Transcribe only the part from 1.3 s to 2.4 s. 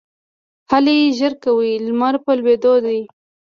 کوئ! لمر په